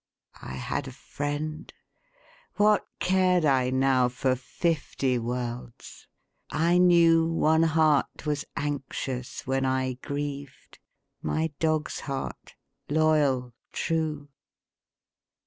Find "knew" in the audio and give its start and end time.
6.79-7.27